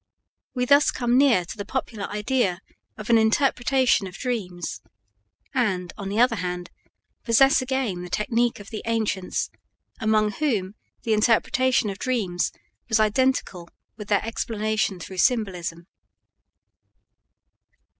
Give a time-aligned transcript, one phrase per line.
[0.55, 2.61] We thus come near to the popular idea
[2.97, 4.81] of an interpretation of dreams,
[5.53, 6.71] and, on the other hand,
[7.23, 9.51] possess again the technique of the ancients,
[9.99, 12.51] among whom the interpretation of dreams
[12.89, 15.85] was identical with their explanation through symbolism.